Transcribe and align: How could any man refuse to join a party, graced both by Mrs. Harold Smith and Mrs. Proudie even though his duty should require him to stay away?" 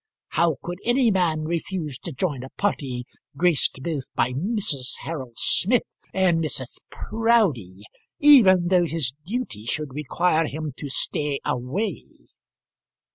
How 0.29 0.55
could 0.63 0.79
any 0.83 1.11
man 1.11 1.43
refuse 1.45 1.99
to 1.99 2.11
join 2.11 2.41
a 2.41 2.49
party, 2.57 3.05
graced 3.37 3.83
both 3.83 4.11
by 4.15 4.31
Mrs. 4.33 4.93
Harold 5.01 5.37
Smith 5.37 5.83
and 6.11 6.43
Mrs. 6.43 6.77
Proudie 6.89 7.83
even 8.17 8.69
though 8.69 8.85
his 8.87 9.13
duty 9.27 9.63
should 9.67 9.93
require 9.93 10.47
him 10.47 10.73
to 10.77 10.89
stay 10.89 11.39
away?" 11.45 12.05